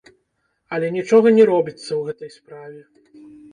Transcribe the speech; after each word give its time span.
Але 0.77 0.87
нічога 0.95 1.27
не 1.37 1.45
робіцца 1.51 1.85
ў 1.85 2.01
гэтай 2.09 2.29
справе. 2.39 2.79